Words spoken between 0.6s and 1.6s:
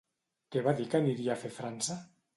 va dir que aniria a fer a